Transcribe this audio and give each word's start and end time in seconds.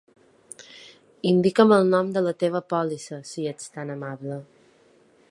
Indica'm 1.31 1.73
el 1.75 1.91
nom 1.91 2.09
de 2.15 2.23
la 2.27 2.33
teva 2.43 2.61
pòlissa, 2.73 3.19
si 3.33 3.45
ets 3.53 3.69
tan 3.75 3.93
amable. 3.97 4.39